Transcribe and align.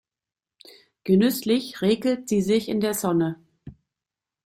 Genüsslich 1.03 1.83
räkelt 1.83 2.27
sie 2.27 2.41
sich 2.41 2.69
in 2.69 2.79
der 2.81 2.95
Sonne. 2.95 3.39